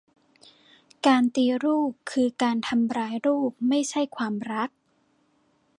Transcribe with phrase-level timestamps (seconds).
[1.07, 4.69] การตีลูกคือการทำร้ายลูก ไม่ใช่ความรัก